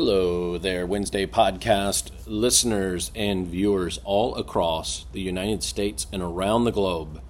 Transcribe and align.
Hello 0.00 0.58
there, 0.58 0.86
Wednesday 0.86 1.26
podcast 1.26 2.12
listeners 2.24 3.10
and 3.16 3.48
viewers 3.48 3.98
all 4.04 4.36
across 4.36 5.06
the 5.10 5.20
United 5.20 5.64
States 5.64 6.06
and 6.12 6.22
around 6.22 6.62
the 6.62 6.70
globe. 6.70 7.20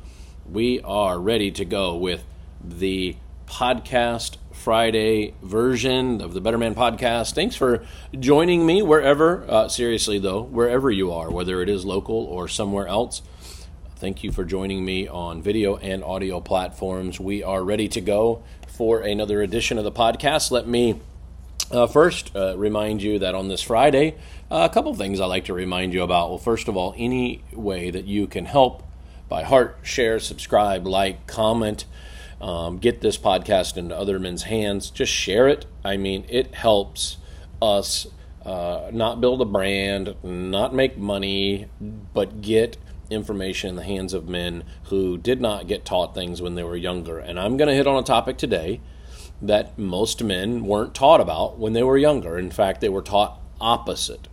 We 0.47 0.83
are 0.83 1.19
ready 1.19 1.51
to 1.53 1.65
go 1.65 1.97
with 1.97 2.27
the 2.63 3.17
podcast 3.47 4.37
Friday 4.53 5.33
version 5.43 6.21
of 6.21 6.35
the 6.35 6.43
Better 6.43 6.59
Man 6.59 6.75
podcast. 6.75 7.33
Thanks 7.35 7.57
for 7.57 7.87
joining 8.13 8.67
me 8.67 8.83
wherever, 8.83 9.47
uh, 9.49 9.69
seriously 9.69 10.19
though, 10.19 10.43
wherever 10.43 10.91
you 10.91 11.11
are, 11.11 11.31
whether 11.31 11.63
it 11.63 11.71
is 11.71 11.87
local 11.87 12.17
or 12.27 12.49
somewhere 12.49 12.87
else. 12.87 13.23
Thank 13.97 14.23
you 14.23 14.31
for 14.31 14.45
joining 14.45 14.85
me 14.85 15.09
on 15.09 15.41
video 15.41 15.77
and 15.79 16.05
audio 16.05 16.39
platforms. 16.39 17.19
We 17.19 17.43
are 17.43 17.65
ready 17.65 17.89
to 17.89 18.03
go 18.03 18.43
for 18.67 19.01
another 19.01 19.41
edition 19.41 19.79
of 19.79 19.85
the 19.85 19.91
podcast. 19.91 20.51
Let 20.51 20.69
me 20.69 21.01
uh, 21.71 21.87
first, 21.87 22.35
uh, 22.35 22.57
remind 22.57 23.03
you 23.03 23.19
that 23.19 23.35
on 23.35 23.49
this 23.49 23.63
Friday, 23.63 24.17
uh, 24.51 24.67
a 24.71 24.73
couple 24.73 24.95
things 24.95 25.21
I 25.21 25.27
like 25.27 25.45
to 25.47 25.55
remind 25.55 25.93
you 25.93 26.03
about. 26.03 26.31
Well, 26.31 26.39
first 26.39 26.69
of 26.69 26.77
all, 26.77 26.95
any 26.97 27.43
way 27.53 27.91
that 27.91 28.07
you 28.07 28.27
can 28.27 28.45
help 28.45 28.83
by 29.29 29.43
heart, 29.43 29.79
share, 29.83 30.19
subscribe, 30.19 30.87
like, 30.87 31.27
comment, 31.27 31.85
um, 32.41 32.79
get 32.79 33.01
this 33.01 33.19
podcast 33.19 33.77
into 33.77 33.97
other 33.97 34.19
men's 34.19 34.45
hands, 34.45 34.91
just 34.91 35.13
share 35.13 35.49
it. 35.49 35.67
I 35.85 35.97
mean, 35.97 36.25
it 36.29 36.55
helps 36.55 37.19
us 37.61 38.07
uh, 38.45 38.91
not 38.93 39.21
build 39.21 39.43
a 39.43 39.45
brand, 39.45 40.15
not 40.23 40.75
make 40.75 40.97
money, 40.97 41.67
but 41.81 42.41
get 42.41 42.79
information 43.11 43.71
in 43.71 43.77
the 43.77 43.83
hands 43.83 44.15
of 44.15 44.29
men 44.29 44.65
who 44.85 45.19
did 45.19 45.41
not 45.41 45.67
get 45.67 45.85
taught 45.85 46.15
things 46.15 46.41
when 46.41 46.55
they 46.55 46.63
were 46.63 46.77
younger. 46.77 47.19
And 47.19 47.39
I'm 47.39 47.57
going 47.57 47.69
to 47.69 47.75
hit 47.75 47.87
on 47.87 47.99
a 47.99 48.07
topic 48.07 48.39
today 48.39 48.81
that 49.41 49.79
most 49.79 50.23
men 50.23 50.65
weren't 50.65 50.95
taught 50.95 51.21
about 51.21 51.59
when 51.59 51.73
they 51.73 51.83
were 51.83 51.99
younger. 51.99 52.39
In 52.39 52.51
fact, 52.51 52.81
they 52.81 52.89
were 52.89 53.03
taught 53.03 53.41
opposite. 53.61 54.29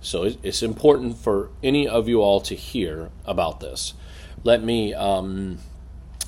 So 0.00 0.30
it's 0.42 0.62
important 0.62 1.16
for 1.16 1.50
any 1.62 1.86
of 1.86 2.08
you 2.08 2.20
all 2.20 2.40
to 2.42 2.54
hear 2.54 3.10
about 3.24 3.60
this. 3.60 3.94
Let 4.44 4.62
me 4.62 4.92
um, 4.92 5.58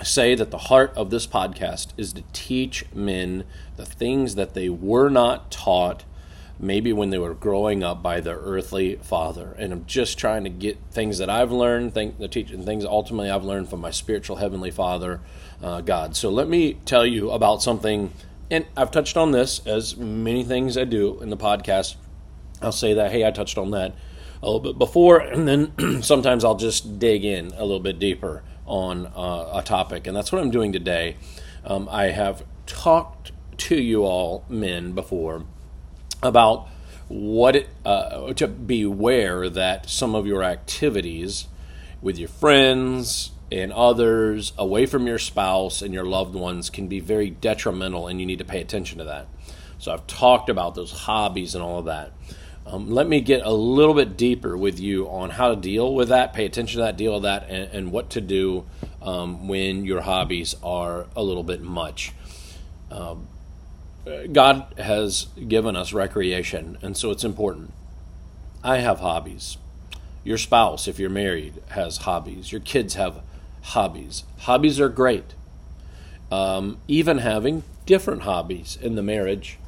say 0.03 0.35
that 0.35 0.51
the 0.51 0.59
heart 0.59 0.93
of 0.97 1.11
this 1.11 1.27
podcast 1.27 1.89
is 1.97 2.13
to 2.13 2.23
teach 2.33 2.85
men 2.95 3.45
the 3.77 3.85
things 3.85 4.37
that 4.37 4.55
they 4.55 4.69
were 4.69 5.09
not 5.09 5.51
taught 5.51 6.05
maybe 6.59 6.93
when 6.93 7.11
they 7.11 7.19
were 7.19 7.35
growing 7.35 7.83
up 7.83 8.03
by 8.03 8.21
their 8.21 8.39
earthly 8.39 8.97
father. 8.97 9.55
And 9.59 9.73
I'm 9.73 9.87
just 9.87 10.19
trying 10.19 10.45
to 10.45 10.51
get 10.51 10.79
things 10.91 11.19
that 11.19 11.29
I've 11.29 11.51
learned, 11.51 11.95
think, 11.95 12.19
the 12.19 12.29
teaching 12.29 12.65
things 12.65 12.85
ultimately 12.85 13.31
I've 13.31 13.45
learned 13.45 13.69
from 13.69 13.81
my 13.81 13.91
spiritual 13.91 14.37
heavenly 14.37 14.71
father, 14.71 15.21
uh, 15.63 15.81
God. 15.81 16.17
So 16.17 16.31
let 16.31 16.49
me 16.49 16.75
tell 16.85 17.05
you 17.05 17.31
about 17.31 17.63
something, 17.63 18.13
and 18.51 18.67
I've 18.77 18.91
touched 18.91 19.17
on 19.17 19.33
this 19.33 19.67
as 19.67 19.97
many 19.97 20.45
things 20.45 20.79
I 20.79 20.85
do 20.85 21.21
in 21.21 21.31
the 21.31 21.37
podcast. 21.37 21.97
I'll 22.63 22.73
say 22.73 22.95
that, 22.95 23.11
hey, 23.11 23.27
I 23.27 23.31
touched 23.31 23.59
on 23.59 23.73
that 23.73 23.95
a 24.43 24.47
little 24.47 24.61
bit 24.61 24.79
before, 24.79 25.19
and 25.19 25.49
then 25.49 26.03
sometimes 26.03 26.45
I'll 26.45 26.57
just 26.57 26.99
dig 26.99 27.25
in 27.25 27.49
a 27.57 27.63
little 27.63 27.81
bit 27.81 27.99
deeper 27.99 28.43
on 28.67 29.07
uh, 29.07 29.51
a 29.55 29.63
topic, 29.65 30.07
and 30.07 30.17
that's 30.17 30.31
what 30.31 30.41
I'm 30.41 30.51
doing 30.51 30.73
today. 30.73 31.17
Um, 31.65 31.89
I 31.91 32.07
have 32.07 32.45
talked 32.67 33.33
to 33.57 33.77
you 33.77 34.05
all 34.05 34.45
men 34.49 34.93
before 34.93 35.45
about 36.25 36.69
what 37.09 37.55
it, 37.55 37.69
uh, 37.85 38.33
to 38.33 38.49
beware 38.49 39.49
that 39.51 39.89
some 39.89 40.15
of 40.15 40.27
your 40.27 40.43
activities 40.43 41.47
with 42.01 42.19
your 42.19 42.29
friends 42.29 43.31
and 43.53 43.73
others 43.73 44.53
away 44.59 44.87
from 44.87 45.07
your 45.07 45.19
spouse 45.19 45.83
and 45.83 45.93
your 45.93 46.05
loved 46.05 46.35
ones 46.35 46.71
can 46.71 46.89
be 46.89 46.99
very 46.99 47.31
detrimental 47.31 48.09
and 48.09 48.21
you 48.21 48.27
need 48.27 48.39
to 48.39 48.45
pay 48.45 48.61
attention 48.61 48.99
to 48.99 49.05
that. 49.05 49.29
So 49.79 49.93
i've 49.93 50.07
talked 50.07 50.49
about 50.49 50.75
those 50.75 50.93
hobbies 50.93 51.55
and 51.55 51.63
all 51.63 51.79
of 51.79 51.85
that. 51.85 52.13
Um, 52.67 52.91
let 52.91 53.07
me 53.07 53.21
get 53.21 53.45
a 53.45 53.53
little 53.53 53.93
bit 53.93 54.17
deeper 54.17 54.57
with 54.57 54.81
you 54.81 55.07
on 55.11 55.29
how 55.29 55.51
to 55.51 55.57
deal 55.57 55.95
with 55.95 56.09
that 56.09 56.33
pay 56.33 56.47
attention 56.47 56.79
to 56.79 56.85
that 56.85 56.97
deal 56.97 57.15
with 57.15 57.25
that 57.25 57.51
and, 57.51 57.71
and 57.73 57.93
what 57.93 58.09
to 58.11 58.23
do 58.23 58.65
um, 59.03 59.47
when 59.47 59.85
your 59.85 60.01
hobbies 60.01 60.57
are 60.63 61.07
a 61.15 61.23
little 61.23 61.43
bit 61.43 61.61
much. 61.61 62.13
Um, 62.91 63.29
God 64.33 64.67
has 64.77 65.29
given 65.49 65.77
us 65.77 65.93
recreation, 65.93 66.79
and 66.83 66.97
so 66.97 67.11
it's 67.11 67.25
important. 67.25 67.73
I 68.63 68.79
have 68.79 69.01
hobbies. 69.01 69.57
Your 70.25 70.39
spouse, 70.39 70.89
if 70.89 70.99
you're 70.99 71.11
married, 71.11 71.63
has 71.71 71.99
hobbies. 71.99 72.53
Your 72.53 72.61
kids 72.61 72.95
have 72.95 73.23
hobbies. 73.63 74.25
Hobbies 74.41 74.81
are 74.81 74.89
great. 74.89 75.35
Um, 76.31 76.79
even 76.89 77.19
having 77.19 77.63
different 77.87 78.23
hobbies 78.23 78.79
in 78.81 78.95
the 78.95 79.03
marriage 79.03 79.59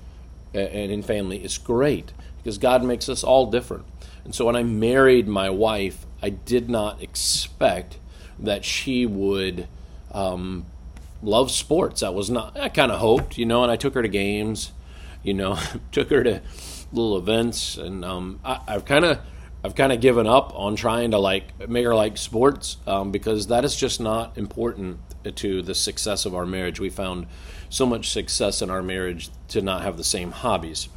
and 0.55 0.91
in 0.91 1.03
family 1.03 1.45
is 1.45 1.59
great 1.59 2.13
because 2.39 2.59
God 2.59 2.83
makes 2.83 3.09
us 3.09 3.23
all 3.23 3.51
different. 3.51 3.85
And 4.25 4.35
so 4.35 4.47
when 4.47 4.57
I 4.57 4.63
married 4.63 5.29
my 5.29 5.51
wife, 5.51 6.07
I 6.23 6.31
did 6.31 6.69
not 6.69 7.03
expect 7.03 7.99
that 8.39 8.65
she 8.65 9.07
would 9.07 9.69
um, 10.13 10.67
loves 11.27 11.55
sports. 11.55 12.03
I 12.03 12.09
was 12.09 12.31
not. 12.31 12.59
I 12.59 12.69
kind 12.69 12.91
of 12.91 13.01
hoped, 13.01 13.37
you 13.37 13.45
know, 13.45 13.63
and 13.63 13.71
I 13.71 13.77
took 13.77 13.95
her 13.95 14.03
to 14.03 14.09
games, 14.09 14.73
you 15.23 15.35
know, 15.35 15.59
took 15.93 16.09
her 16.11 16.23
to 16.23 16.41
little 16.93 17.19
events, 17.19 17.77
and 17.77 18.05
um, 18.05 18.41
I, 18.45 18.61
have 18.69 18.85
kind 18.85 19.05
of. 19.05 19.19
I've 19.65 19.75
kind 19.75 19.91
of 19.91 20.01
given 20.01 20.29
up 20.29 20.53
on 20.55 20.77
trying 20.77 21.11
to 21.11 21.19
like 21.19 21.69
make 21.69 21.85
her 21.85 21.95
like 21.95 22.17
sports 22.19 22.77
um, 22.87 23.11
because 23.11 23.49
that 23.49 23.65
is 23.65 23.75
just 23.75 24.01
not 24.01 24.39
important 24.39 25.01
to 25.35 25.61
the 25.61 25.75
success 25.75 26.25
of 26.25 26.37
our 26.37 26.47
marriage. 26.47 26.79
We 26.79 26.89
found 26.89 27.27
so 27.69 27.85
much 27.85 28.11
success 28.11 28.63
in 28.63 28.71
our 28.71 28.83
marriage 28.83 29.29
to 29.49 29.61
not 29.63 29.83
have 29.83 29.97
the 29.97 30.05
same 30.05 30.31
hobbies. 30.31 30.89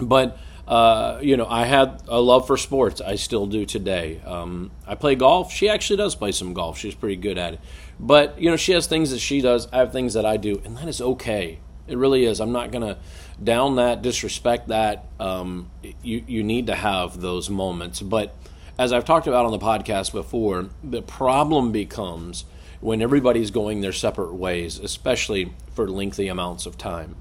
But 0.00 0.38
uh, 0.70 1.18
you 1.20 1.36
know, 1.36 1.46
I 1.48 1.64
had 1.64 2.00
a 2.06 2.20
love 2.20 2.46
for 2.46 2.56
sports. 2.56 3.00
I 3.00 3.16
still 3.16 3.46
do 3.46 3.66
today. 3.66 4.20
Um, 4.24 4.70
I 4.86 4.94
play 4.94 5.16
golf. 5.16 5.52
She 5.52 5.68
actually 5.68 5.96
does 5.96 6.14
play 6.14 6.30
some 6.30 6.54
golf. 6.54 6.78
She's 6.78 6.94
pretty 6.94 7.16
good 7.16 7.38
at 7.38 7.54
it. 7.54 7.60
But 7.98 8.40
you 8.40 8.48
know, 8.48 8.56
she 8.56 8.70
has 8.72 8.86
things 8.86 9.10
that 9.10 9.18
she 9.18 9.40
does. 9.40 9.66
I 9.72 9.78
have 9.78 9.90
things 9.90 10.14
that 10.14 10.24
I 10.24 10.36
do, 10.36 10.62
and 10.64 10.76
that 10.76 10.86
is 10.86 11.00
okay. 11.00 11.58
It 11.88 11.98
really 11.98 12.24
is. 12.24 12.40
I'm 12.40 12.52
not 12.52 12.70
gonna 12.70 12.98
down 13.42 13.76
that, 13.76 14.00
disrespect 14.00 14.68
that. 14.68 15.06
Um, 15.18 15.72
you 16.04 16.22
you 16.28 16.44
need 16.44 16.68
to 16.68 16.76
have 16.76 17.20
those 17.20 17.50
moments, 17.50 18.00
but 18.00 18.36
as 18.78 18.92
I've 18.92 19.04
talked 19.04 19.26
about 19.26 19.46
on 19.46 19.50
the 19.50 19.58
podcast 19.58 20.12
before, 20.12 20.68
the 20.84 21.02
problem 21.02 21.72
becomes 21.72 22.44
when 22.80 23.02
everybody's 23.02 23.50
going 23.50 23.80
their 23.80 23.92
separate 23.92 24.34
ways, 24.34 24.78
especially 24.78 25.52
for 25.74 25.90
lengthy 25.90 26.28
amounts 26.28 26.64
of 26.64 26.78
time. 26.78 27.16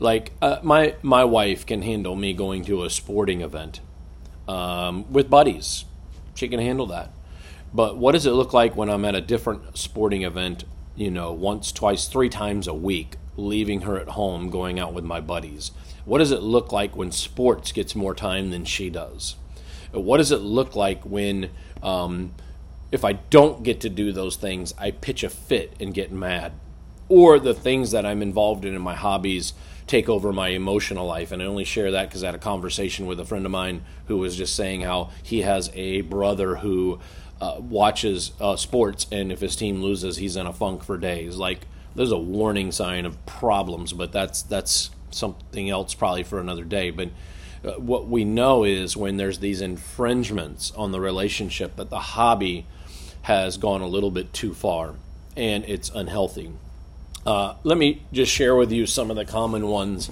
Like 0.00 0.32
uh, 0.40 0.58
my 0.62 0.96
my 1.02 1.24
wife 1.24 1.64
can 1.64 1.82
handle 1.82 2.16
me 2.16 2.32
going 2.32 2.64
to 2.64 2.84
a 2.84 2.90
sporting 2.90 3.42
event 3.42 3.80
um, 4.48 5.10
with 5.12 5.30
buddies. 5.30 5.84
She 6.34 6.48
can 6.48 6.58
handle 6.58 6.86
that. 6.86 7.12
But 7.72 7.98
what 7.98 8.12
does 8.12 8.26
it 8.26 8.32
look 8.32 8.52
like 8.52 8.74
when 8.74 8.88
I'm 8.88 9.04
at 9.04 9.14
a 9.14 9.20
different 9.20 9.76
sporting 9.78 10.22
event? 10.22 10.64
You 10.96 11.10
know, 11.10 11.32
once, 11.32 11.70
twice, 11.70 12.08
three 12.08 12.28
times 12.28 12.66
a 12.66 12.74
week, 12.74 13.16
leaving 13.36 13.82
her 13.82 13.98
at 13.98 14.08
home, 14.08 14.50
going 14.50 14.80
out 14.80 14.92
with 14.92 15.04
my 15.04 15.20
buddies. 15.20 15.70
What 16.04 16.18
does 16.18 16.32
it 16.32 16.42
look 16.42 16.72
like 16.72 16.96
when 16.96 17.12
sports 17.12 17.70
gets 17.72 17.94
more 17.94 18.14
time 18.14 18.50
than 18.50 18.64
she 18.64 18.90
does? 18.90 19.36
What 19.92 20.16
does 20.16 20.32
it 20.32 20.40
look 20.40 20.74
like 20.74 21.04
when, 21.04 21.50
um, 21.82 22.34
if 22.90 23.04
I 23.04 23.14
don't 23.14 23.62
get 23.62 23.80
to 23.82 23.88
do 23.88 24.12
those 24.12 24.36
things, 24.36 24.74
I 24.78 24.90
pitch 24.90 25.22
a 25.22 25.30
fit 25.30 25.74
and 25.78 25.94
get 25.94 26.10
mad? 26.10 26.52
Or 27.08 27.38
the 27.38 27.54
things 27.54 27.90
that 27.90 28.06
I'm 28.06 28.22
involved 28.22 28.64
in 28.64 28.74
in 28.74 28.82
my 28.82 28.94
hobbies 28.94 29.52
take 29.90 30.08
over 30.08 30.32
my 30.32 30.50
emotional 30.50 31.04
life. 31.04 31.32
And 31.32 31.42
I 31.42 31.46
only 31.46 31.64
share 31.64 31.90
that 31.90 32.08
because 32.08 32.22
I 32.22 32.26
had 32.26 32.36
a 32.36 32.38
conversation 32.38 33.06
with 33.06 33.18
a 33.18 33.24
friend 33.24 33.44
of 33.44 33.50
mine 33.50 33.82
who 34.06 34.18
was 34.18 34.36
just 34.36 34.54
saying 34.54 34.82
how 34.82 35.10
he 35.24 35.42
has 35.42 35.68
a 35.74 36.02
brother 36.02 36.56
who 36.56 37.00
uh, 37.40 37.56
watches 37.58 38.30
uh, 38.40 38.54
sports, 38.54 39.08
and 39.10 39.32
if 39.32 39.40
his 39.40 39.56
team 39.56 39.82
loses, 39.82 40.18
he's 40.18 40.36
in 40.36 40.46
a 40.46 40.52
funk 40.52 40.84
for 40.84 40.96
days. 40.96 41.36
Like 41.36 41.66
there's 41.96 42.12
a 42.12 42.18
warning 42.18 42.70
sign 42.70 43.04
of 43.04 43.24
problems, 43.26 43.92
but 43.92 44.12
that's 44.12 44.42
that's 44.42 44.90
something 45.10 45.68
else 45.68 45.92
probably 45.94 46.22
for 46.22 46.38
another 46.38 46.62
day. 46.62 46.90
But 46.90 47.08
uh, 47.64 47.72
what 47.72 48.06
we 48.06 48.24
know 48.24 48.62
is 48.62 48.96
when 48.96 49.16
there's 49.16 49.40
these 49.40 49.60
infringements 49.60 50.70
on 50.76 50.92
the 50.92 51.00
relationship, 51.00 51.74
that 51.76 51.90
the 51.90 51.98
hobby 51.98 52.64
has 53.22 53.56
gone 53.56 53.80
a 53.80 53.88
little 53.88 54.12
bit 54.12 54.32
too 54.32 54.54
far, 54.54 54.94
and 55.36 55.64
it's 55.66 55.90
unhealthy. 55.90 56.52
Uh, 57.26 57.54
let 57.64 57.76
me 57.76 58.02
just 58.12 58.32
share 58.32 58.56
with 58.56 58.72
you 58.72 58.86
some 58.86 59.10
of 59.10 59.16
the 59.16 59.24
common 59.24 59.66
ones 59.66 60.10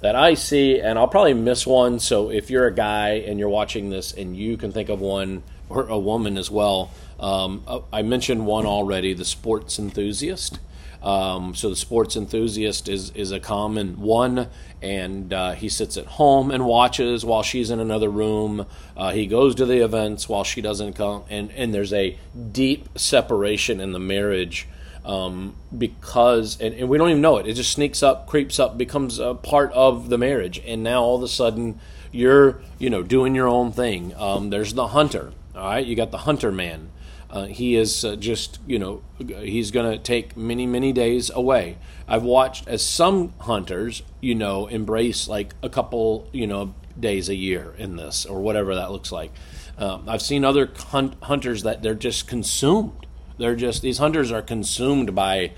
that 0.00 0.16
I 0.16 0.34
see, 0.34 0.80
and 0.80 0.98
I'll 0.98 1.08
probably 1.08 1.34
miss 1.34 1.66
one. 1.66 1.98
So 1.98 2.30
if 2.30 2.50
you're 2.50 2.66
a 2.66 2.74
guy 2.74 3.10
and 3.10 3.38
you're 3.38 3.48
watching 3.48 3.90
this 3.90 4.12
and 4.12 4.36
you 4.36 4.56
can 4.56 4.72
think 4.72 4.88
of 4.88 5.00
one, 5.00 5.42
or 5.68 5.86
a 5.88 5.98
woman 5.98 6.38
as 6.38 6.50
well, 6.50 6.90
um, 7.20 7.62
uh, 7.66 7.80
I 7.92 8.02
mentioned 8.02 8.46
one 8.46 8.66
already 8.66 9.12
the 9.14 9.24
sports 9.24 9.78
enthusiast. 9.78 10.58
Um, 11.02 11.54
so 11.54 11.70
the 11.70 11.76
sports 11.76 12.16
enthusiast 12.16 12.88
is 12.88 13.10
is 13.10 13.30
a 13.30 13.38
common 13.38 14.00
one, 14.00 14.48
and 14.82 15.32
uh, 15.32 15.52
he 15.52 15.68
sits 15.68 15.96
at 15.96 16.06
home 16.06 16.50
and 16.50 16.66
watches 16.66 17.24
while 17.24 17.44
she's 17.44 17.70
in 17.70 17.78
another 17.78 18.08
room. 18.08 18.66
Uh, 18.96 19.12
he 19.12 19.28
goes 19.28 19.54
to 19.56 19.66
the 19.66 19.84
events 19.84 20.28
while 20.28 20.42
she 20.42 20.60
doesn't 20.60 20.94
come, 20.94 21.22
and 21.30 21.52
and 21.52 21.72
there's 21.72 21.92
a 21.92 22.18
deep 22.50 22.88
separation 22.98 23.80
in 23.80 23.92
the 23.92 24.00
marriage 24.00 24.66
um, 25.04 25.54
because 25.76 26.60
and, 26.60 26.74
and, 26.74 26.88
we 26.88 26.98
don't 26.98 27.10
even 27.10 27.22
know 27.22 27.38
it. 27.38 27.46
It 27.46 27.54
just 27.54 27.72
sneaks 27.72 28.02
up, 28.02 28.26
creeps 28.26 28.58
up, 28.58 28.76
becomes 28.76 29.18
a 29.18 29.34
part 29.34 29.72
of 29.72 30.08
the 30.08 30.18
marriage, 30.18 30.62
and 30.66 30.82
now 30.82 31.02
all 31.02 31.16
of 31.16 31.22
a 31.22 31.28
sudden 31.28 31.80
you're 32.12 32.60
you 32.78 32.90
know 32.90 33.02
doing 33.02 33.34
your 33.34 33.48
own 33.48 33.72
thing. 33.72 34.14
Um, 34.16 34.50
there's 34.50 34.74
the 34.74 34.88
hunter. 34.88 35.32
All 35.54 35.70
right, 35.70 35.84
you 35.84 35.96
got 35.96 36.10
the 36.10 36.18
hunter 36.18 36.52
man. 36.52 36.90
Uh, 37.30 37.44
he 37.44 37.74
is 37.74 38.04
uh, 38.04 38.16
just 38.16 38.58
you 38.66 38.78
know 38.78 39.02
he's 39.18 39.70
going 39.70 39.90
to 39.90 39.98
take 39.98 40.36
many 40.36 40.66
many 40.66 40.92
days 40.92 41.30
away. 41.30 41.78
I've 42.06 42.22
watched 42.22 42.68
as 42.68 42.84
some 42.84 43.34
hunters 43.40 44.02
you 44.20 44.34
know 44.34 44.66
embrace 44.66 45.28
like 45.28 45.54
a 45.62 45.68
couple 45.68 46.28
you 46.32 46.46
know 46.46 46.74
days 46.98 47.28
a 47.28 47.34
year 47.34 47.74
in 47.78 47.96
this 47.96 48.26
or 48.26 48.40
whatever 48.40 48.74
that 48.74 48.90
looks 48.90 49.12
like. 49.12 49.32
Um, 49.76 50.08
I've 50.08 50.22
seen 50.22 50.44
other 50.44 50.70
hunt- 50.76 51.22
hunters 51.22 51.62
that 51.62 51.82
they're 51.82 51.94
just 51.94 52.26
consumed 52.26 53.06
they're 53.38 53.56
just 53.56 53.82
these 53.82 53.98
hunters 53.98 54.30
are 54.30 54.42
consumed 54.42 55.14
by 55.14 55.52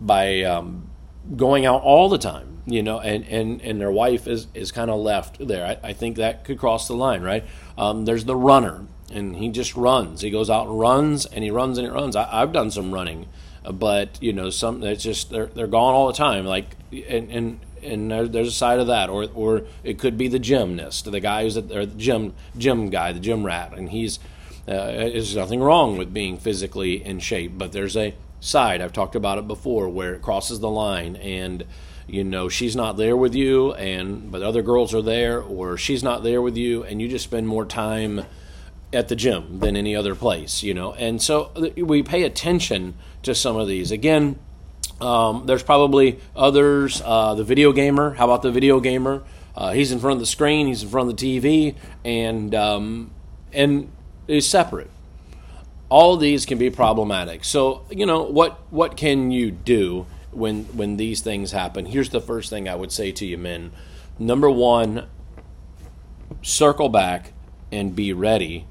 by 0.00 0.42
um, 0.42 0.90
going 1.36 1.66
out 1.66 1.82
all 1.82 2.08
the 2.08 2.18
time, 2.18 2.62
you 2.66 2.82
know, 2.82 3.00
and, 3.00 3.24
and, 3.26 3.60
and 3.62 3.80
their 3.80 3.90
wife 3.90 4.26
is, 4.26 4.48
is 4.54 4.72
kind 4.72 4.90
of 4.90 5.00
left 5.00 5.46
there. 5.46 5.64
I, 5.64 5.90
I, 5.90 5.92
think 5.92 6.16
that 6.16 6.44
could 6.44 6.58
cross 6.58 6.88
the 6.88 6.94
line, 6.94 7.22
right? 7.22 7.44
Um, 7.78 8.04
there's 8.04 8.24
the 8.24 8.36
runner, 8.36 8.86
and 9.12 9.36
he 9.36 9.48
just 9.48 9.76
runs. 9.76 10.20
He 10.20 10.30
goes 10.30 10.50
out 10.50 10.66
and 10.66 10.78
runs, 10.78 11.26
and 11.26 11.44
he 11.44 11.50
runs 11.50 11.78
and 11.78 11.86
he 11.86 11.92
runs. 11.92 12.16
I, 12.16 12.24
have 12.40 12.52
done 12.52 12.70
some 12.70 12.92
running, 12.92 13.28
but 13.70 14.20
you 14.20 14.32
know, 14.32 14.50
some 14.50 14.82
it's 14.82 15.02
just 15.02 15.30
they're 15.30 15.46
they're 15.46 15.66
gone 15.66 15.94
all 15.94 16.08
the 16.08 16.12
time. 16.12 16.44
Like 16.44 16.76
and 16.92 17.30
and 17.30 17.60
and 17.82 18.10
there's 18.10 18.48
a 18.48 18.52
side 18.52 18.80
of 18.80 18.88
that, 18.88 19.08
or 19.08 19.26
or 19.34 19.62
it 19.84 19.98
could 19.98 20.18
be 20.18 20.28
the 20.28 20.38
gymnast, 20.38 21.10
the 21.10 21.20
guy 21.20 21.44
who's 21.44 21.56
at, 21.56 21.70
or 21.70 21.86
the 21.86 21.94
gym 21.96 22.34
gym 22.56 22.90
guy, 22.90 23.12
the 23.12 23.20
gym 23.20 23.44
rat, 23.44 23.72
and 23.76 23.90
he's 23.90 24.18
uh, 24.68 24.86
there's 24.86 25.34
nothing 25.34 25.60
wrong 25.60 25.96
with 25.96 26.14
being 26.14 26.38
physically 26.38 27.04
in 27.04 27.18
shape, 27.18 27.52
but 27.56 27.72
there's 27.72 27.96
a 27.96 28.14
side 28.42 28.80
I've 28.80 28.92
talked 28.92 29.14
about 29.14 29.38
it 29.38 29.46
before 29.46 29.88
where 29.88 30.14
it 30.14 30.22
crosses 30.22 30.60
the 30.60 30.68
line 30.68 31.14
and 31.16 31.64
you 32.08 32.24
know 32.24 32.48
she's 32.48 32.74
not 32.74 32.96
there 32.96 33.16
with 33.16 33.36
you 33.36 33.72
and 33.74 34.32
but 34.32 34.42
other 34.42 34.62
girls 34.62 34.92
are 34.92 35.00
there 35.00 35.40
or 35.40 35.76
she's 35.76 36.02
not 36.02 36.24
there 36.24 36.42
with 36.42 36.56
you 36.56 36.82
and 36.82 37.00
you 37.00 37.08
just 37.08 37.24
spend 37.24 37.46
more 37.46 37.64
time 37.64 38.24
at 38.92 39.06
the 39.06 39.14
gym 39.14 39.60
than 39.60 39.76
any 39.76 39.94
other 39.94 40.16
place 40.16 40.62
you 40.64 40.74
know? 40.74 40.92
And 40.94 41.22
so 41.22 41.52
we 41.76 42.02
pay 42.02 42.24
attention 42.24 42.94
to 43.22 43.32
some 43.32 43.56
of 43.56 43.68
these. 43.68 43.92
Again 43.92 44.38
um, 45.00 45.46
there's 45.46 45.62
probably 45.62 46.18
others 46.34 47.00
uh, 47.04 47.34
the 47.34 47.44
video 47.44 47.72
gamer. 47.72 48.14
How 48.14 48.24
about 48.24 48.42
the 48.42 48.50
video 48.50 48.80
gamer? 48.80 49.22
Uh, 49.54 49.72
he's 49.72 49.92
in 49.92 50.00
front 50.00 50.14
of 50.14 50.20
the 50.20 50.26
screen 50.26 50.66
he's 50.66 50.82
in 50.82 50.88
front 50.88 51.08
of 51.08 51.16
the 51.16 51.40
tv 51.40 51.76
and 52.04 52.54
um, 52.56 53.12
and 53.52 53.88
is 54.28 54.48
separate. 54.48 54.90
All 55.88 56.16
these 56.16 56.46
can 56.46 56.58
be 56.58 56.70
problematic. 56.70 57.44
So, 57.44 57.84
you 57.90 58.06
know, 58.06 58.22
what 58.22 58.60
what 58.70 58.96
can 58.96 59.30
you 59.30 59.50
do 59.50 60.06
when 60.30 60.64
when 60.76 60.96
these 60.96 61.20
things 61.20 61.52
happen? 61.52 61.86
Here's 61.86 62.10
the 62.10 62.20
first 62.20 62.48
thing 62.50 62.68
I 62.68 62.74
would 62.74 62.92
say 62.92 63.12
to 63.12 63.26
you 63.26 63.36
men. 63.36 63.72
Number 64.18 64.50
1, 64.50 65.06
circle 66.42 66.88
back 66.88 67.32
and 67.70 67.94
be 67.94 68.12
ready 68.12 68.66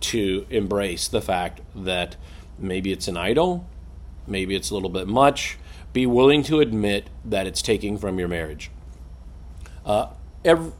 to 0.00 0.46
embrace 0.50 1.08
the 1.08 1.20
fact 1.20 1.60
that 1.74 2.16
maybe 2.58 2.92
it's 2.92 3.08
an 3.08 3.16
idol, 3.16 3.66
maybe 4.26 4.54
it's 4.54 4.70
a 4.70 4.74
little 4.74 4.90
bit 4.90 5.08
much. 5.08 5.58
Be 5.92 6.06
willing 6.06 6.42
to 6.44 6.60
admit 6.60 7.08
that 7.24 7.46
it's 7.46 7.60
taking 7.60 7.98
from 7.98 8.18
your 8.18 8.28
marriage. 8.28 8.70
Uh, 9.84 10.08
every, 10.44 10.72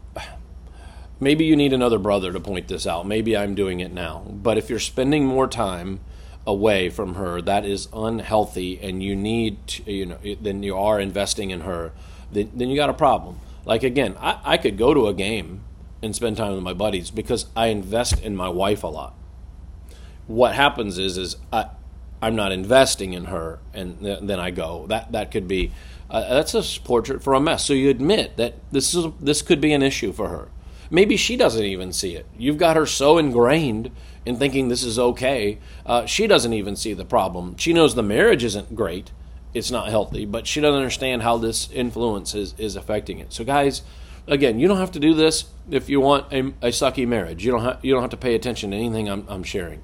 maybe 1.22 1.44
you 1.44 1.54
need 1.54 1.72
another 1.72 2.00
brother 2.00 2.32
to 2.32 2.40
point 2.40 2.66
this 2.66 2.84
out. 2.84 3.06
Maybe 3.06 3.36
I'm 3.36 3.54
doing 3.54 3.78
it 3.78 3.92
now. 3.92 4.24
But 4.28 4.58
if 4.58 4.68
you're 4.68 4.80
spending 4.80 5.24
more 5.24 5.46
time 5.46 6.00
away 6.44 6.90
from 6.90 7.14
her, 7.14 7.40
that 7.40 7.64
is 7.64 7.86
unhealthy, 7.92 8.80
and 8.82 9.00
you 9.00 9.14
need, 9.14 9.64
to, 9.68 9.92
you 9.92 10.06
know, 10.06 10.18
then 10.40 10.64
you 10.64 10.76
are 10.76 10.98
investing 10.98 11.50
in 11.50 11.60
her. 11.60 11.92
Then, 12.32 12.50
then 12.52 12.68
you 12.68 12.76
got 12.76 12.90
a 12.90 12.94
problem. 12.94 13.38
Like 13.64 13.84
again, 13.84 14.16
I, 14.18 14.40
I 14.44 14.56
could 14.56 14.76
go 14.76 14.92
to 14.92 15.06
a 15.06 15.14
game 15.14 15.62
and 16.02 16.16
spend 16.16 16.36
time 16.36 16.54
with 16.54 16.64
my 16.64 16.72
buddies 16.72 17.12
because 17.12 17.46
I 17.54 17.68
invest 17.68 18.20
in 18.20 18.34
my 18.34 18.48
wife 18.48 18.82
a 18.82 18.88
lot. 18.88 19.14
What 20.26 20.56
happens 20.56 20.98
is, 20.98 21.16
is 21.16 21.36
I, 21.52 21.66
I'm 22.20 22.34
not 22.34 22.50
investing 22.50 23.12
in 23.12 23.26
her, 23.26 23.60
and 23.72 23.98
then 24.00 24.40
I 24.40 24.50
go. 24.50 24.86
That 24.88 25.12
that 25.12 25.30
could 25.30 25.46
be. 25.46 25.72
Uh, 26.10 26.34
that's 26.34 26.54
a 26.54 26.80
portrait 26.80 27.22
for 27.22 27.34
a 27.34 27.40
mess. 27.40 27.64
So 27.64 27.72
you 27.72 27.90
admit 27.90 28.36
that 28.36 28.54
this 28.70 28.94
is 28.94 29.06
this 29.20 29.42
could 29.42 29.60
be 29.60 29.72
an 29.72 29.82
issue 29.82 30.12
for 30.12 30.28
her 30.28 30.48
Maybe 30.92 31.16
she 31.16 31.38
doesn't 31.38 31.64
even 31.64 31.90
see 31.90 32.16
it. 32.16 32.26
You've 32.36 32.58
got 32.58 32.76
her 32.76 32.84
so 32.84 33.16
ingrained 33.16 33.90
in 34.26 34.36
thinking 34.36 34.68
this 34.68 34.84
is 34.84 34.98
okay, 34.98 35.58
uh, 35.86 36.04
she 36.04 36.26
doesn't 36.26 36.52
even 36.52 36.76
see 36.76 36.92
the 36.92 37.06
problem. 37.06 37.56
She 37.56 37.72
knows 37.72 37.94
the 37.94 38.02
marriage 38.02 38.44
isn't 38.44 38.76
great, 38.76 39.10
it's 39.54 39.70
not 39.70 39.88
healthy, 39.88 40.26
but 40.26 40.46
she 40.46 40.60
doesn't 40.60 40.76
understand 40.78 41.22
how 41.22 41.38
this 41.38 41.70
influence 41.72 42.34
is, 42.34 42.54
is 42.58 42.76
affecting 42.76 43.20
it. 43.20 43.32
So, 43.32 43.42
guys, 43.42 43.80
again, 44.26 44.58
you 44.58 44.68
don't 44.68 44.76
have 44.76 44.92
to 44.92 45.00
do 45.00 45.14
this 45.14 45.46
if 45.70 45.88
you 45.88 45.98
want 45.98 46.30
a, 46.30 46.40
a 46.60 46.68
sucky 46.68 47.08
marriage. 47.08 47.42
You 47.42 47.52
don't, 47.52 47.62
have, 47.62 47.82
you 47.82 47.94
don't 47.94 48.02
have 48.02 48.10
to 48.10 48.18
pay 48.18 48.34
attention 48.34 48.72
to 48.72 48.76
anything 48.76 49.08
I'm, 49.08 49.24
I'm 49.28 49.44
sharing. 49.44 49.82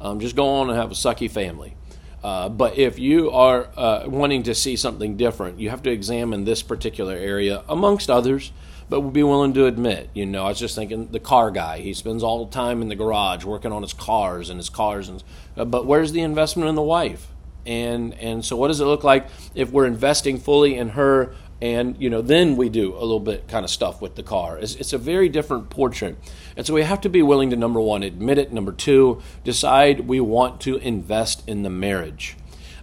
Um, 0.00 0.20
just 0.20 0.36
go 0.36 0.48
on 0.48 0.70
and 0.70 0.78
have 0.78 0.90
a 0.90 0.94
sucky 0.94 1.30
family. 1.30 1.76
Uh, 2.24 2.48
but 2.48 2.78
if 2.78 2.98
you 2.98 3.30
are 3.30 3.68
uh, 3.76 4.04
wanting 4.06 4.42
to 4.44 4.54
see 4.54 4.76
something 4.76 5.18
different, 5.18 5.60
you 5.60 5.68
have 5.68 5.82
to 5.82 5.90
examine 5.90 6.44
this 6.44 6.62
particular 6.62 7.14
area 7.14 7.62
amongst 7.68 8.08
others 8.08 8.52
but 8.90 9.02
would 9.02 9.12
be 9.12 9.22
willing 9.22 9.54
to 9.54 9.66
admit, 9.66 10.10
you 10.12 10.26
know, 10.26 10.44
I 10.44 10.48
was 10.48 10.58
just 10.58 10.74
thinking 10.74 11.06
the 11.12 11.20
car 11.20 11.52
guy. 11.52 11.78
He 11.78 11.94
spends 11.94 12.24
all 12.24 12.44
the 12.44 12.50
time 12.50 12.82
in 12.82 12.88
the 12.88 12.96
garage 12.96 13.44
working 13.44 13.70
on 13.70 13.82
his 13.82 13.92
cars 13.92 14.50
and 14.50 14.58
his 14.58 14.68
cars, 14.68 15.08
and 15.08 15.22
uh, 15.56 15.64
but 15.64 15.86
where's 15.86 16.10
the 16.10 16.20
investment 16.22 16.68
in 16.68 16.74
the 16.74 16.82
wife? 16.82 17.28
And 17.64 18.12
and 18.14 18.44
so, 18.44 18.56
what 18.56 18.68
does 18.68 18.80
it 18.80 18.86
look 18.86 19.04
like 19.04 19.28
if 19.54 19.70
we're 19.70 19.86
investing 19.86 20.38
fully 20.38 20.74
in 20.74 20.90
her? 20.90 21.34
And 21.62 22.00
you 22.02 22.10
know, 22.10 22.20
then 22.20 22.56
we 22.56 22.68
do 22.68 22.94
a 22.94 23.00
little 23.00 23.20
bit 23.20 23.46
kind 23.46 23.64
of 23.64 23.70
stuff 23.70 24.00
with 24.02 24.16
the 24.16 24.22
car. 24.22 24.58
It's, 24.58 24.74
it's 24.74 24.92
a 24.92 24.98
very 24.98 25.28
different 25.28 25.70
portrait, 25.70 26.16
and 26.56 26.66
so 26.66 26.74
we 26.74 26.82
have 26.82 27.00
to 27.02 27.08
be 27.08 27.22
willing 27.22 27.50
to 27.50 27.56
number 27.56 27.80
one 27.80 28.02
admit 28.02 28.38
it. 28.38 28.52
Number 28.52 28.72
two, 28.72 29.22
decide 29.44 30.08
we 30.08 30.20
want 30.20 30.60
to 30.62 30.78
invest 30.78 31.48
in 31.48 31.62
the 31.62 31.70
marriage. 31.70 32.36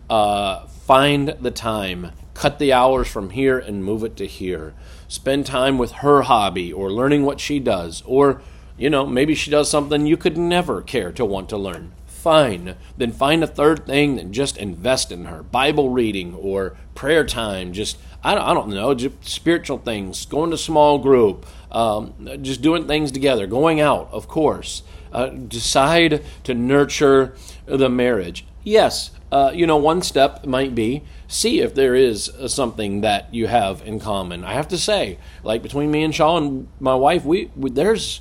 Uh, 0.10 0.68
find 0.68 1.36
the 1.42 1.52
time, 1.52 2.14
cut 2.38 2.60
the 2.60 2.72
hours 2.72 3.08
from 3.08 3.32
here, 3.32 3.58
and 3.58 3.84
move 3.84 4.04
it 4.04 4.16
to 4.18 4.28
here 4.28 4.74
spend 5.08 5.46
time 5.46 5.78
with 5.78 5.92
her 5.94 6.24
hobby 6.24 6.72
or 6.72 6.92
learning 6.92 7.24
what 7.24 7.40
she 7.40 7.60
does, 7.60 8.04
or, 8.06 8.42
you 8.78 8.90
know, 8.90 9.06
maybe 9.06 9.34
she 9.34 9.50
does 9.50 9.70
something 9.70 10.06
you 10.06 10.18
could 10.18 10.38
never 10.38 10.82
care 10.82 11.12
to 11.12 11.26
want 11.26 11.50
to 11.50 11.58
learn. 11.58 11.92
Fine. 12.06 12.76
Then 12.98 13.12
find 13.12 13.44
a 13.44 13.48
third 13.48 13.86
thing 13.86 14.20
and 14.20 14.34
just 14.34 14.58
invest 14.58 15.12
in 15.12 15.26
her. 15.26 15.44
Bible 15.44 15.90
reading 15.90 16.36
or 16.36 16.76
prayer 16.94 17.26
time, 17.26 17.72
just, 17.72 17.98
I 18.24 18.36
don't, 18.36 18.44
I 18.44 18.54
don't 18.54 18.70
know, 18.70 18.94
just 18.94 19.24
spiritual 19.24 19.78
things, 19.78 20.26
going 20.26 20.52
to 20.52 20.58
small 20.58 20.98
group, 20.98 21.46
um, 21.72 22.14
just 22.42 22.62
doing 22.62 22.86
things 22.86 23.12
together, 23.12 23.48
going 23.48 23.80
out, 23.80 24.10
of 24.12 24.28
course. 24.28 24.84
Uh, 25.14 25.28
decide 25.28 26.22
to 26.44 26.54
nurture 26.54 27.34
the 27.66 27.90
marriage. 27.90 28.46
Yes, 28.68 29.12
uh, 29.32 29.52
you 29.56 29.66
know, 29.66 29.78
one 29.78 30.02
step 30.02 30.46
might 30.46 30.76
be 30.76 31.04
see 31.30 31.62
if 31.62 31.74
there 31.74 31.96
is 31.96 32.30
something 32.48 33.00
that 33.00 33.34
you 33.34 33.48
have 33.48 33.82
in 33.84 33.98
common. 33.98 34.44
I 34.44 34.56
have 34.56 34.68
to 34.68 34.78
say, 34.78 35.20
like 35.42 35.64
between 35.64 35.90
me 35.90 36.04
and 36.04 36.14
Shaw 36.14 36.36
and 36.36 36.68
my 36.78 36.94
wife, 36.94 37.24
we, 37.24 37.50
we 37.56 37.70
there's 37.70 38.20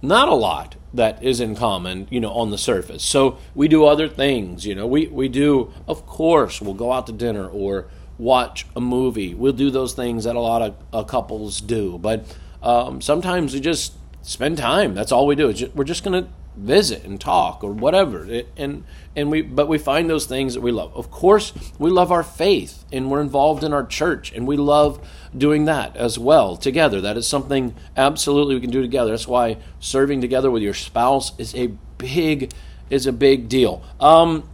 not 0.00 0.28
a 0.28 0.34
lot 0.34 0.76
that 0.94 1.22
is 1.22 1.40
in 1.40 1.54
common, 1.54 2.08
you 2.10 2.20
know, 2.20 2.32
on 2.32 2.50
the 2.50 2.56
surface. 2.56 3.04
So 3.04 3.36
we 3.54 3.68
do 3.68 3.84
other 3.84 4.08
things, 4.08 4.64
you 4.64 4.74
know. 4.74 4.86
We 4.86 5.08
we 5.08 5.28
do, 5.28 5.70
of 5.86 6.06
course, 6.06 6.62
we'll 6.62 6.72
go 6.72 6.90
out 6.90 7.06
to 7.08 7.12
dinner 7.12 7.46
or 7.46 7.88
watch 8.16 8.64
a 8.74 8.80
movie. 8.80 9.34
We'll 9.34 9.52
do 9.52 9.70
those 9.70 9.92
things 9.92 10.24
that 10.24 10.36
a 10.36 10.40
lot 10.40 10.62
of 10.62 10.74
uh, 10.94 11.04
couples 11.04 11.60
do, 11.60 11.98
but 11.98 12.34
um, 12.62 13.02
sometimes 13.02 13.52
we 13.52 13.60
just 13.60 13.92
spend 14.22 14.56
time. 14.56 14.94
That's 14.94 15.12
all 15.12 15.26
we 15.26 15.34
do. 15.34 15.52
We're 15.74 15.84
just 15.84 16.02
to 16.02 16.28
visit 16.56 17.04
and 17.04 17.20
talk 17.20 17.64
or 17.64 17.72
whatever. 17.72 18.24
It, 18.26 18.48
and 18.56 18.84
and 19.16 19.30
we 19.30 19.42
but 19.42 19.68
we 19.68 19.78
find 19.78 20.08
those 20.08 20.26
things 20.26 20.54
that 20.54 20.60
we 20.60 20.72
love. 20.72 20.94
Of 20.94 21.10
course 21.10 21.52
we 21.78 21.90
love 21.90 22.12
our 22.12 22.22
faith 22.22 22.84
and 22.92 23.10
we're 23.10 23.20
involved 23.20 23.64
in 23.64 23.72
our 23.72 23.84
church 23.84 24.32
and 24.32 24.46
we 24.46 24.56
love 24.56 25.06
doing 25.36 25.64
that 25.66 25.96
as 25.96 26.18
well 26.18 26.56
together. 26.56 27.00
That 27.00 27.16
is 27.16 27.26
something 27.26 27.74
absolutely 27.96 28.54
we 28.54 28.60
can 28.60 28.70
do 28.70 28.82
together. 28.82 29.10
That's 29.10 29.28
why 29.28 29.58
serving 29.80 30.20
together 30.20 30.50
with 30.50 30.62
your 30.62 30.74
spouse 30.74 31.38
is 31.38 31.54
a 31.54 31.68
big 31.98 32.52
is 32.90 33.06
a 33.06 33.12
big 33.12 33.48
deal. 33.48 33.82
Um 34.00 34.48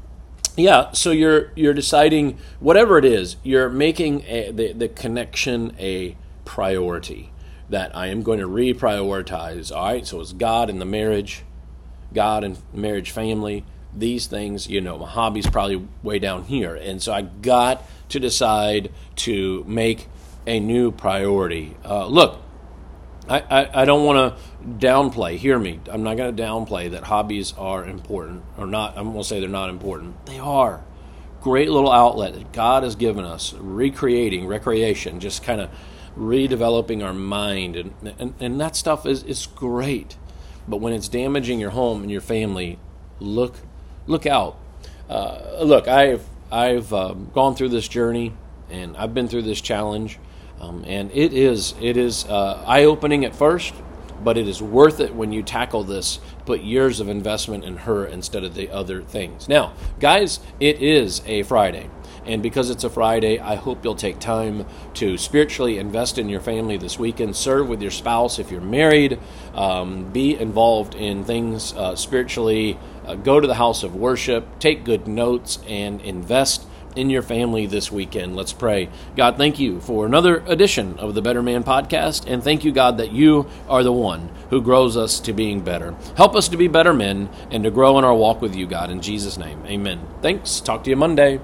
yeah 0.56 0.90
so 0.92 1.12
you're 1.12 1.52
you're 1.54 1.74
deciding 1.74 2.36
whatever 2.58 2.98
it 2.98 3.04
is 3.04 3.36
you're 3.44 3.68
making 3.68 4.24
a, 4.26 4.50
the, 4.50 4.72
the 4.72 4.88
connection 4.88 5.72
a 5.78 6.16
priority 6.44 7.30
that 7.70 7.94
i 7.94 8.08
am 8.08 8.22
going 8.22 8.40
to 8.40 8.48
reprioritize. 8.48 9.74
All 9.74 9.84
right 9.84 10.04
so 10.04 10.20
it's 10.20 10.32
god 10.32 10.68
and 10.68 10.80
the 10.80 10.84
marriage 10.84 11.44
God 12.12 12.44
and 12.44 12.58
marriage, 12.72 13.10
family, 13.10 13.64
these 13.94 14.26
things, 14.26 14.68
you 14.68 14.80
know, 14.80 14.98
my 14.98 15.08
hobby's 15.08 15.46
probably 15.46 15.86
way 16.02 16.18
down 16.18 16.44
here. 16.44 16.74
And 16.74 17.02
so 17.02 17.12
I 17.12 17.22
got 17.22 17.84
to 18.10 18.20
decide 18.20 18.90
to 19.16 19.64
make 19.66 20.08
a 20.46 20.60
new 20.60 20.90
priority. 20.92 21.76
Uh, 21.84 22.06
look, 22.06 22.42
I, 23.28 23.40
I, 23.40 23.82
I 23.82 23.84
don't 23.84 24.04
want 24.04 24.36
to 24.36 24.66
downplay, 24.86 25.36
hear 25.36 25.58
me, 25.58 25.80
I'm 25.90 26.02
not 26.02 26.16
going 26.16 26.34
to 26.34 26.42
downplay 26.42 26.90
that 26.92 27.04
hobbies 27.04 27.52
are 27.58 27.84
important 27.84 28.44
or 28.56 28.66
not. 28.66 28.96
I'm 28.96 29.12
going 29.12 29.18
to 29.18 29.24
say 29.24 29.40
they're 29.40 29.48
not 29.48 29.68
important. 29.68 30.24
They 30.26 30.38
are. 30.38 30.82
great 31.40 31.70
little 31.70 31.90
outlet 31.90 32.34
that 32.34 32.52
God 32.52 32.82
has 32.82 32.94
given 32.96 33.24
us, 33.24 33.54
recreating, 33.54 34.46
recreation, 34.46 35.20
just 35.20 35.42
kind 35.42 35.60
of 35.60 35.70
redeveloping 36.16 37.04
our 37.04 37.14
mind. 37.14 37.76
And, 37.76 38.14
and, 38.18 38.34
and 38.40 38.60
that 38.60 38.76
stuff 38.76 39.06
is, 39.06 39.22
is 39.22 39.46
great. 39.46 40.16
But 40.68 40.78
when 40.78 40.92
it's 40.92 41.08
damaging 41.08 41.58
your 41.58 41.70
home 41.70 42.02
and 42.02 42.10
your 42.10 42.20
family, 42.20 42.78
look 43.20 43.56
look 44.06 44.26
out. 44.26 44.58
Uh, 45.08 45.62
look, 45.62 45.88
I've 45.88 46.24
I've 46.50 46.92
um, 46.92 47.30
gone 47.32 47.54
through 47.54 47.70
this 47.70 47.88
journey 47.88 48.34
and 48.70 48.96
I've 48.96 49.14
been 49.14 49.28
through 49.28 49.42
this 49.42 49.60
challenge, 49.60 50.18
um, 50.60 50.84
and 50.86 51.10
it 51.12 51.32
is 51.32 51.74
it 51.80 51.96
is 51.96 52.24
uh, 52.26 52.62
eye 52.66 52.84
opening 52.84 53.24
at 53.24 53.34
first, 53.34 53.74
but 54.22 54.36
it 54.36 54.46
is 54.48 54.60
worth 54.60 55.00
it 55.00 55.14
when 55.14 55.32
you 55.32 55.42
tackle 55.42 55.84
this. 55.84 56.20
Put 56.44 56.60
years 56.60 57.00
of 57.00 57.08
investment 57.08 57.64
in 57.64 57.78
her 57.78 58.06
instead 58.06 58.44
of 58.44 58.54
the 58.54 58.70
other 58.70 59.02
things. 59.02 59.48
Now, 59.48 59.72
guys, 60.00 60.40
it 60.60 60.82
is 60.82 61.22
a 61.26 61.42
Friday. 61.44 61.90
And 62.28 62.42
because 62.42 62.68
it's 62.68 62.84
a 62.84 62.90
Friday, 62.90 63.38
I 63.38 63.56
hope 63.56 63.82
you'll 63.82 63.94
take 63.94 64.20
time 64.20 64.66
to 64.94 65.16
spiritually 65.16 65.78
invest 65.78 66.18
in 66.18 66.28
your 66.28 66.40
family 66.40 66.76
this 66.76 66.98
weekend. 66.98 67.34
Serve 67.34 67.68
with 67.68 67.80
your 67.80 67.90
spouse 67.90 68.38
if 68.38 68.50
you're 68.50 68.60
married. 68.60 69.18
Um, 69.54 70.12
be 70.12 70.36
involved 70.36 70.94
in 70.94 71.24
things 71.24 71.72
uh, 71.72 71.96
spiritually. 71.96 72.78
Uh, 73.06 73.14
go 73.14 73.40
to 73.40 73.46
the 73.46 73.54
house 73.54 73.82
of 73.82 73.96
worship. 73.96 74.58
Take 74.58 74.84
good 74.84 75.08
notes 75.08 75.58
and 75.66 76.02
invest 76.02 76.66
in 76.96 77.08
your 77.10 77.22
family 77.22 77.64
this 77.64 77.90
weekend. 77.90 78.36
Let's 78.36 78.52
pray. 78.52 78.90
God, 79.16 79.38
thank 79.38 79.58
you 79.58 79.80
for 79.80 80.04
another 80.04 80.42
edition 80.46 80.98
of 80.98 81.14
the 81.14 81.22
Better 81.22 81.42
Man 81.42 81.64
podcast. 81.64 82.24
And 82.26 82.42
thank 82.42 82.64
you, 82.64 82.72
God, 82.72 82.98
that 82.98 83.12
you 83.12 83.48
are 83.68 83.82
the 83.82 83.92
one 83.92 84.30
who 84.50 84.60
grows 84.60 84.96
us 84.96 85.20
to 85.20 85.32
being 85.32 85.60
better. 85.60 85.94
Help 86.16 86.34
us 86.34 86.48
to 86.48 86.56
be 86.56 86.68
better 86.68 86.92
men 86.92 87.30
and 87.50 87.64
to 87.64 87.70
grow 87.70 87.98
in 87.98 88.04
our 88.04 88.14
walk 88.14 88.42
with 88.42 88.54
you, 88.54 88.66
God. 88.66 88.90
In 88.90 89.00
Jesus' 89.00 89.38
name, 89.38 89.64
amen. 89.66 90.06
Thanks. 90.20 90.60
Talk 90.60 90.84
to 90.84 90.90
you 90.90 90.96
Monday. 90.96 91.40